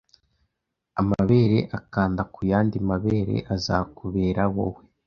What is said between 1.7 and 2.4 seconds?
akanda ku